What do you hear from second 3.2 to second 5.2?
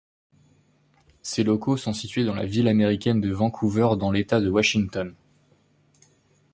de Vancouver, dans l'État de Washington.